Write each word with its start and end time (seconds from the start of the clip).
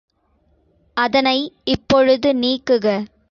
அதனை 0.97 1.35
இப்பொழுது 1.65 2.29
நீக்குக. 2.33 2.85